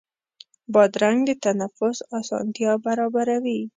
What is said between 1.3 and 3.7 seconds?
تنفس اسانتیا برابروي.